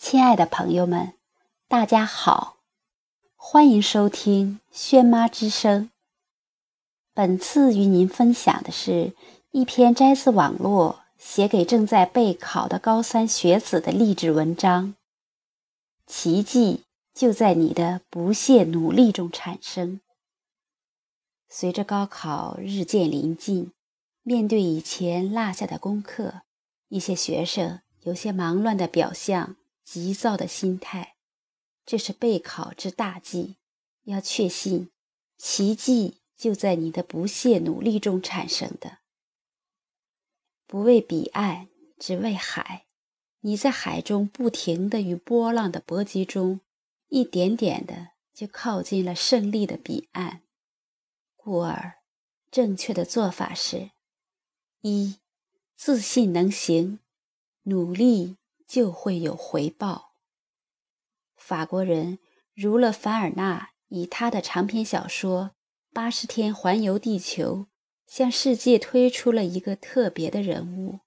[0.00, 1.12] 亲爱的朋友们，
[1.68, 2.56] 大家好，
[3.36, 5.90] 欢迎收听轩妈之声。
[7.12, 9.12] 本次与您分享的是
[9.50, 14.94] 一篇摘自网络、写给正在备考的高三学子的励志文章。
[16.06, 20.00] 奇迹就在你的不懈努力中产生。
[21.50, 23.70] 随着高考日渐临近，
[24.22, 26.40] 面对以前落下的功课，
[26.88, 29.56] 一些学生有些忙乱的表象。
[29.92, 31.16] 急躁的心态，
[31.84, 33.56] 这是备考之大忌。
[34.04, 34.92] 要确信，
[35.36, 38.98] 奇迹就在你的不懈努力中产生的。
[40.68, 41.66] 不为彼岸，
[41.98, 42.86] 只为海。
[43.40, 46.60] 你在海中不停的与波浪的搏击中，
[47.08, 50.42] 一点点的就靠近了胜利的彼岸。
[51.34, 51.96] 故而，
[52.48, 53.90] 正确的做法是：
[54.82, 55.16] 一，
[55.74, 57.00] 自信能行，
[57.64, 58.36] 努力。
[58.70, 60.12] 就会有回报。
[61.36, 62.20] 法国人
[62.54, 65.42] 儒勒·凡尔纳以他的长篇小说
[65.92, 67.66] 《八十天环游地球》
[68.06, 71.00] 向世界推出了一个特别的人物，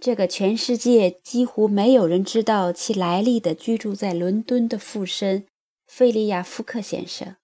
[0.00, 5.46] 这个全世界几乎没有人知道其来历的居住在伦敦的富绅
[5.88, 7.34] 费利亚·福克先生。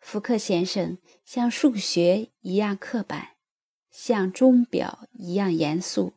[0.00, 3.36] 福克先生像数学一样刻板，
[3.92, 6.14] 像钟表一样严肃。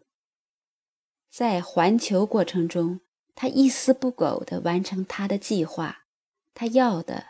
[1.31, 2.99] 在环球过程中，
[3.35, 6.05] 他一丝不苟地完成他的计划。
[6.53, 7.25] 他要的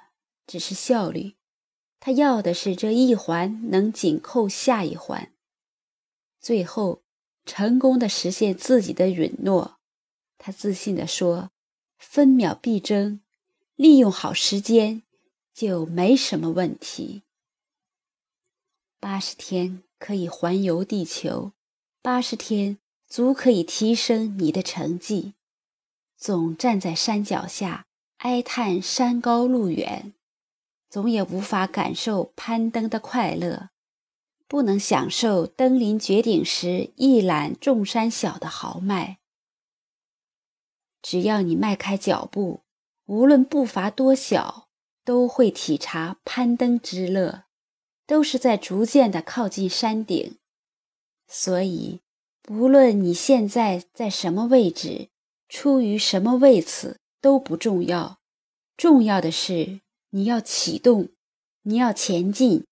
[0.48, 1.36] 只是效率，
[2.00, 5.32] 他要的是这一环能紧扣下一环，
[6.40, 7.04] 最后
[7.46, 9.78] 成功地实现自己的允诺。
[10.40, 11.52] 他自信地说
[12.00, 13.22] ：“分秒必争，
[13.76, 15.04] 利用好时间，
[15.54, 17.22] 就没什么问题。”
[19.00, 21.54] 八十天可以环游地球，
[22.02, 22.80] 八十天。
[23.12, 25.34] 足可以提升你的成绩。
[26.16, 27.86] 总站在山脚下
[28.20, 30.14] 哀叹山高路远，
[30.90, 33.72] 总也无法感受攀登的快乐，
[34.48, 39.18] 不能享受登临绝顶时一览众山小的豪迈。
[41.02, 42.62] 只要你迈开脚步，
[43.08, 44.70] 无论步伐多小，
[45.04, 47.44] 都会体察攀登之乐，
[48.08, 50.38] 都是在逐渐的靠近山顶。
[51.28, 52.00] 所以。
[52.50, 55.10] 无论你现在在什么位置，
[55.48, 58.20] 出于什么位次都不重要，
[58.76, 61.10] 重要的是你要启动，
[61.64, 62.66] 你要前进，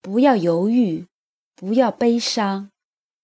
[0.00, 1.06] 不要犹豫，
[1.54, 2.70] 不要悲伤，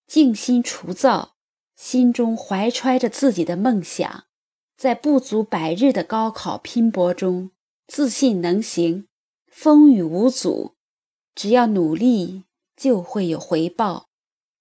[0.07, 1.35] 静心除躁，
[1.77, 4.25] 心中怀揣着自己的梦想，
[4.77, 7.53] 在不足百日的高考拼搏中，
[7.87, 9.07] 自信能行，
[9.47, 10.75] 风雨无阻，
[11.35, 12.43] 只要努力
[12.77, 14.09] 就会有回报，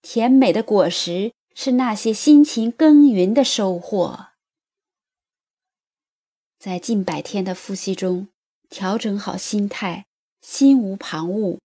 [0.02, 1.34] 甜美的果实。
[1.54, 4.28] 是那些辛勤耕耘的收获。
[6.58, 8.30] 在近百天的复习中，
[8.70, 10.06] 调整好心态，
[10.42, 11.60] 心无旁骛，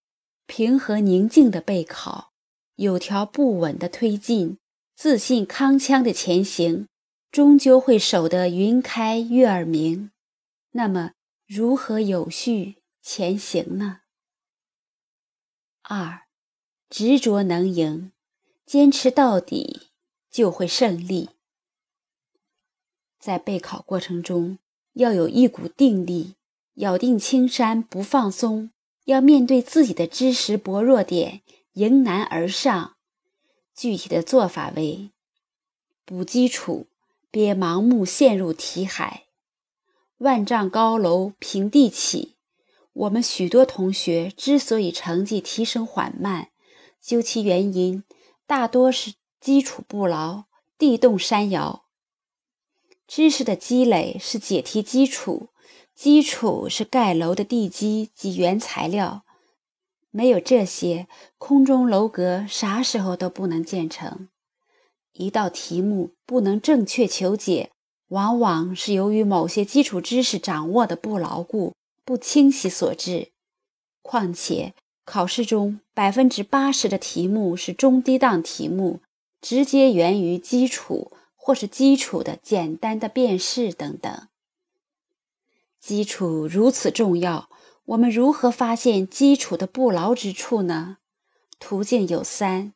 [0.45, 2.33] 平和宁静的备考，
[2.75, 4.57] 有条不紊的推进，
[4.93, 6.89] 自信铿锵的前行，
[7.31, 10.11] 终究会守得云开月儿明。
[10.71, 11.13] 那么，
[11.47, 14.01] 如何有序前行呢？
[15.83, 16.23] 二，
[16.89, 18.11] 执着能赢。
[18.67, 19.83] 坚持到底
[20.29, 21.29] 就会胜利。
[23.17, 24.59] 在备考过程中，
[24.91, 26.35] 要有一股定力，
[26.73, 28.71] 咬定青山不放松，
[29.05, 31.43] 要面对自己的知识薄弱点，
[31.75, 32.97] 迎难而上。
[33.73, 35.11] 具体的做法为：
[36.03, 36.87] 补基础，
[37.31, 39.27] 别盲目陷入题海。
[40.17, 42.35] 万丈高楼平地起。
[42.91, 46.49] 我们许多同学之所以成绩提升缓慢，
[46.99, 48.03] 究其原因。
[48.47, 50.45] 大多是基础不牢，
[50.77, 51.83] 地动山摇。
[53.05, 55.49] 知识的积累是解题基础，
[55.93, 59.25] 基础是盖楼的地基及原材料。
[60.11, 64.29] 没有这些，空中楼阁啥时候都不能建成。
[65.11, 67.71] 一道题目不能正确求解，
[68.07, 71.73] 往往是由于某些基础知识掌握的不牢固、
[72.05, 73.31] 不清晰所致。
[74.01, 74.73] 况且，
[75.07, 78.99] 考试中百分之八十的题目是中低档题目，
[79.39, 84.27] 直接源于基础或是基础的简单的辨识等等。
[85.79, 87.47] 基础如此重要，
[87.85, 90.97] 我们如何发现基础的不牢之处呢？
[91.57, 92.73] 途径有三：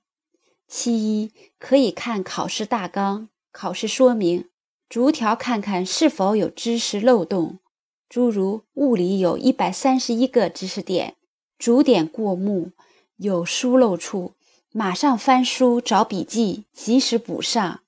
[0.69, 4.45] 其一，可以看考试大纲、考试说明，
[4.87, 7.59] 逐条看看是否有知识漏洞，
[8.07, 11.17] 诸如物理有一百三十一个知识点。
[11.61, 12.71] 逐点过目，
[13.17, 14.33] 有疏漏处，
[14.71, 17.81] 马上翻书找笔记，及时补上。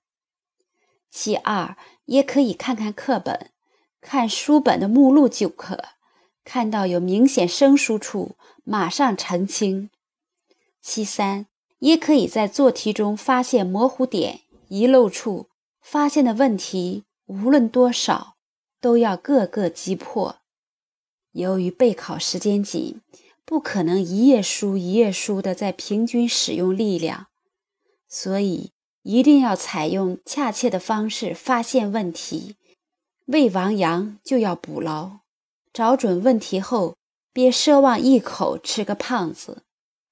[1.09, 1.75] 其二，
[2.05, 3.49] 也可以看看课本，
[3.99, 5.85] 看书本的目录就可，
[6.45, 9.89] 看到有明显生疏处，马上澄清。
[10.79, 11.47] 其三，
[11.79, 15.47] 也可以在做题中发现模糊点、遗漏处，
[15.81, 18.35] 发现的问题无论多少，
[18.79, 20.35] 都要个个击破。
[21.31, 23.01] 由于备考时间紧，
[23.45, 27.27] 不可能一页书一页书的在平均使用力量，
[28.07, 28.71] 所以。
[29.05, 32.55] 一定要采用恰切的方式发现问题，
[33.25, 35.19] 喂亡羊就要补牢，
[35.73, 36.95] 找准问题后，
[37.33, 39.63] 别奢望一口吃个胖子。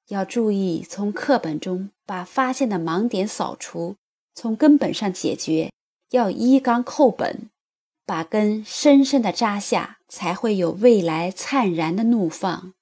[0.10, 3.96] 要注意从课本中把发现的盲点扫除，
[4.36, 5.72] 从根本上解决。
[6.10, 7.50] 要依纲扣本，
[8.06, 12.74] 把根深深的扎下，才会有未来灿然的怒放。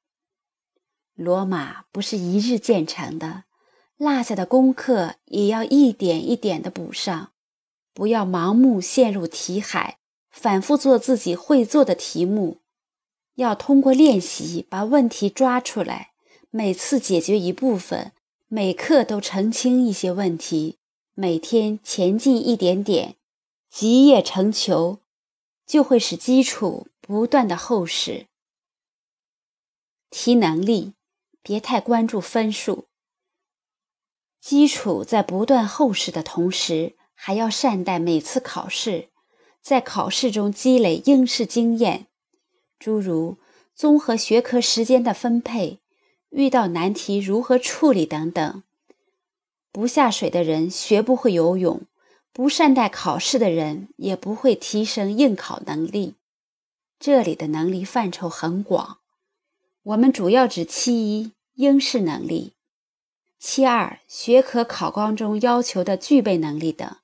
[1.20, 3.44] 罗马不是一日建成的。
[3.98, 7.34] 落下的功课也要一点一点的补上，
[7.94, 9.98] 不要盲目陷入题海，
[10.32, 12.62] 反复做自己会做的题目。
[13.36, 16.12] 要通过练习把问题抓出来，
[16.52, 18.14] 每次解决一部分，
[18.48, 20.78] 每课都澄清一些问题，
[21.14, 23.18] 每天前进一点点，
[23.70, 25.00] 集腋成裘，
[25.68, 28.28] 就会使基础不断的厚实。
[30.10, 30.94] 提能力，
[31.42, 32.88] 别太关注分数。
[34.40, 39.10] 基础在不断厚实的同时，还要善待每次考试，
[39.62, 42.08] 在考试中积累应试经验，
[42.80, 43.38] 诸如
[43.76, 45.82] 综合学科时间的分配、
[46.30, 48.64] 遇到难题如何处理等等。
[49.72, 51.82] 不下水的人学不会游泳，
[52.32, 56.16] 不善待考试的人也不会提升应考能力。
[56.98, 58.99] 这里的能力范畴很广，
[59.84, 62.54] 我们主要指其一应试能力。
[63.38, 66.98] 其二，学科考纲中要求的具备能力等。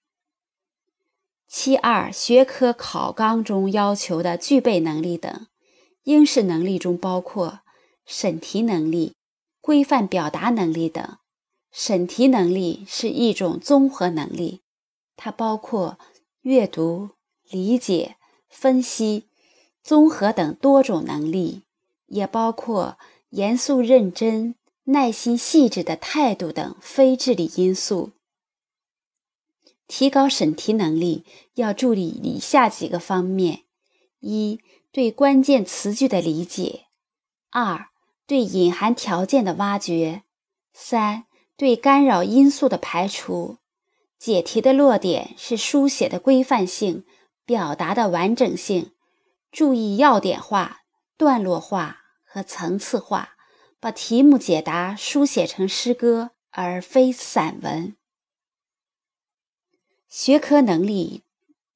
[1.48, 5.48] 其二，学科考纲中要求的具备能力等，
[6.04, 7.62] 应试能力中包括
[8.06, 9.16] 审题能力、
[9.62, 11.18] 规范表达能力等。
[11.72, 14.62] 审题能力是一种综合能力，
[15.16, 15.98] 它包括
[16.42, 17.12] 阅读、
[17.50, 18.18] 理解、
[18.50, 19.26] 分析、
[19.82, 21.64] 综合等多种能力，
[22.08, 22.98] 也包括
[23.30, 24.56] 严肃认真。
[24.88, 28.12] 耐心细致的态度等非智力因素。
[29.88, 31.26] 提高审题能力
[31.56, 33.64] 要注意以下几个方面：
[34.20, 34.60] 一、
[34.92, 36.86] 对关键词句的理解；
[37.50, 37.88] 二、
[38.28, 40.22] 对隐含条件的挖掘；
[40.72, 41.26] 三、
[41.58, 43.58] 对干扰因素的排除。
[44.20, 47.06] 解题的落点是书写的规范性、
[47.44, 48.92] 表达的完整性，
[49.52, 50.82] 注意要点化、
[51.18, 53.32] 段落化和层次化。
[53.78, 57.96] 把题目解答书写成诗歌，而非散文。
[60.10, 61.22] 学科能力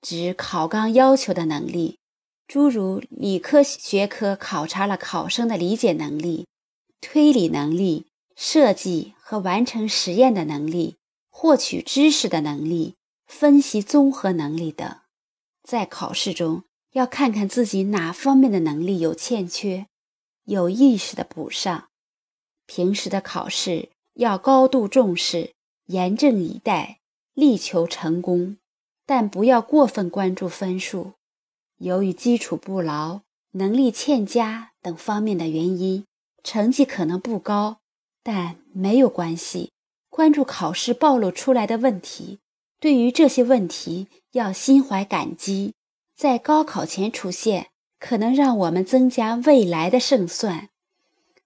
[0.02, 2.00] 指考纲要求的能力，
[2.48, 6.48] 诸如理科学科考察了考生的理解能力、
[7.00, 10.98] 推理能力、设计和完成实验的能力、
[11.30, 12.96] 获取知识的能力、
[13.28, 15.00] 分析综合能力等。
[15.62, 16.64] 在考试中，
[16.94, 19.88] 要看看自己哪方面的能力有欠缺，
[20.46, 21.90] 有意识的补上。
[22.66, 25.54] 平时的考试要高度重视，
[25.86, 27.00] 严阵以待，
[27.34, 28.58] 力求成功，
[29.06, 31.14] 但不要过分关注分数。
[31.78, 36.06] 由于基础不牢、能力欠佳等方面的原因，
[36.44, 37.80] 成绩可能不高，
[38.22, 39.72] 但没有关系。
[40.10, 42.40] 关注考试暴露出来的问题，
[42.80, 45.74] 对于这些问题要心怀感激，
[46.20, 50.68] 在高考前出现，可能让我们增加未来的胜算。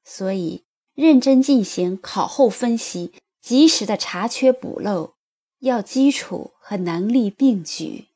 [0.03, 0.63] 所以。
[0.95, 5.15] 认真进行考后分析，及时的查缺补漏，
[5.61, 8.09] 要基础和能力并举。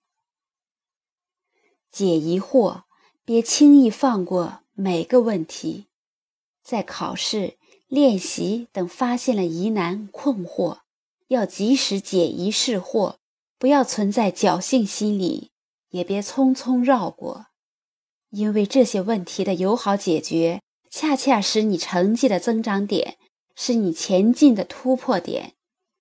[1.89, 2.83] 解疑惑，
[3.25, 5.87] 别轻易放过每个问题。
[6.61, 7.55] 在考试、
[7.87, 10.81] 练习等发现了疑难困惑，
[11.29, 13.15] 要及时解疑释惑，
[13.57, 15.49] 不要存在侥幸心理，
[15.89, 17.47] 也别匆匆绕过，
[18.29, 20.61] 因为这些问题的友好解决。
[20.89, 23.17] 恰恰使你成绩的增长点，
[23.55, 25.53] 是你前进的突破点，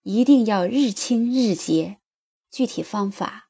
[0.03, 1.99] 一定要日清日结。
[2.51, 3.49] 具体方法：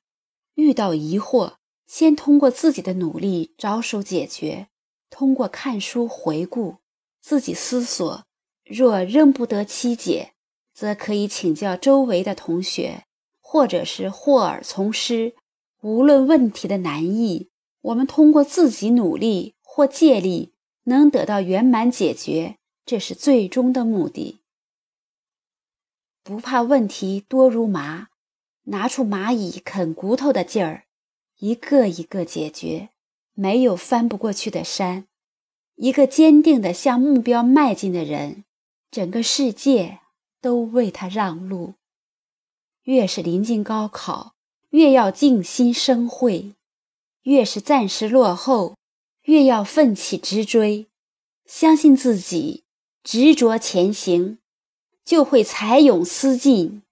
[0.55, 4.69] 遇到疑惑，先通过自己的努力着手解决，
[5.11, 6.77] 通过看书回顾，
[7.21, 8.25] 自己思索。
[8.65, 10.33] 若仍不得其解，
[10.73, 13.05] 则可以请教周围的同学，
[13.41, 15.37] 或者是获尔从师。
[15.87, 17.49] 无论问题的难易，
[17.81, 20.55] 我们通过自己努力或借力。
[20.89, 24.41] 能得到圆满解决，这是最终的目的。
[26.23, 28.07] 不怕问题多如麻，
[28.65, 30.85] 拿出蚂蚁啃骨头的劲儿，
[31.39, 32.91] 一个一个解决，
[33.35, 35.09] 没有翻不过去的山。
[35.75, 38.45] 一个坚定的向目标迈进的人，
[38.93, 39.99] 整个世界
[40.41, 41.75] 都为他让路。
[42.85, 44.36] 越是临近高考，
[44.77, 46.53] 越要静心生慧；
[47.23, 48.75] 越是暂时落后，
[49.23, 50.87] 越要奋起直追。
[51.47, 52.63] 相信自己，
[53.03, 54.37] 执着前行，
[55.03, 56.83] 就会才勇思进，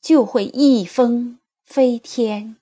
[0.00, 2.58] 就会一风飞天。